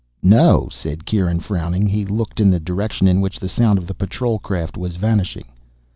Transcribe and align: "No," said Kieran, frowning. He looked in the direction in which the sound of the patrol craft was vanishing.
"No," 0.23 0.67
said 0.71 1.05
Kieran, 1.05 1.41
frowning. 1.41 1.85
He 1.87 2.05
looked 2.05 2.39
in 2.39 2.49
the 2.49 2.59
direction 2.59 3.07
in 3.07 3.21
which 3.21 3.39
the 3.39 3.47
sound 3.47 3.77
of 3.77 3.85
the 3.85 3.93
patrol 3.93 4.39
craft 4.39 4.75
was 4.75 4.95
vanishing. 4.95 5.45